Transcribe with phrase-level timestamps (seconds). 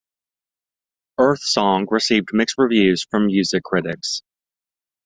[1.19, 4.23] "Earth Song" received mixed reviews from music critics.